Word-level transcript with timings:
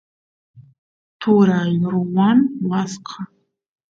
turay 1.19 1.71
ruwan 1.93 2.37
waska 2.69 3.17